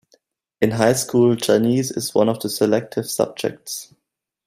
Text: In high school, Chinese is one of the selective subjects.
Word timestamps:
In 0.59 0.71
high 0.71 0.93
school, 0.93 1.35
Chinese 1.35 1.91
is 1.91 2.15
one 2.15 2.27
of 2.27 2.39
the 2.39 2.49
selective 2.49 3.07
subjects. 3.07 3.93